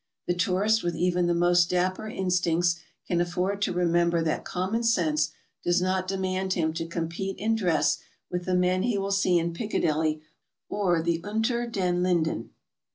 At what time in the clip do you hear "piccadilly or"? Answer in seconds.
9.53-11.03